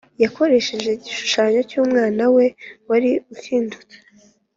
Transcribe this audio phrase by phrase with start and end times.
[0.23, 2.45] yakoresheje igishushanyo cy’umwana we
[2.89, 3.95] wari ukindutse;